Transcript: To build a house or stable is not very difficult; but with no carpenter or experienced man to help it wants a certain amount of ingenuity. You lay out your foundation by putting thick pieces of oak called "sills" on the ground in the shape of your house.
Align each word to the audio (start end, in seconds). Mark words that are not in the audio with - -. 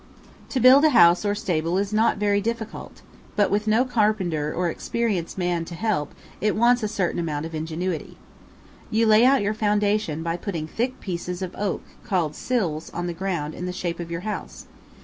To 0.49 0.59
build 0.59 0.83
a 0.83 0.89
house 0.89 1.23
or 1.25 1.35
stable 1.35 1.77
is 1.77 1.93
not 1.93 2.17
very 2.17 2.41
difficult; 2.41 3.03
but 3.35 3.51
with 3.51 3.67
no 3.67 3.85
carpenter 3.85 4.51
or 4.51 4.67
experienced 4.67 5.37
man 5.37 5.63
to 5.65 5.75
help 5.75 6.15
it 6.41 6.55
wants 6.55 6.81
a 6.81 6.87
certain 6.87 7.19
amount 7.19 7.45
of 7.45 7.53
ingenuity. 7.53 8.17
You 8.89 9.05
lay 9.05 9.23
out 9.25 9.43
your 9.43 9.53
foundation 9.53 10.23
by 10.23 10.37
putting 10.37 10.65
thick 10.65 10.99
pieces 11.01 11.43
of 11.43 11.53
oak 11.55 11.83
called 12.03 12.33
"sills" 12.35 12.89
on 12.95 13.05
the 13.05 13.13
ground 13.13 13.53
in 13.53 13.67
the 13.67 13.71
shape 13.71 13.99
of 13.99 14.09
your 14.09 14.21
house. 14.21 14.65